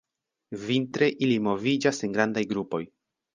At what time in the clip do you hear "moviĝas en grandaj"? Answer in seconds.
1.49-2.45